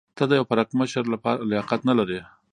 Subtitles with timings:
[0.17, 1.03] ته د یو پړکمشر
[1.51, 2.19] لیاقت لا نه لرې.